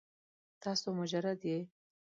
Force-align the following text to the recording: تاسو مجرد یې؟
تاسو 0.63 0.87
مجرد 0.99 1.39
یې؟ 1.49 1.57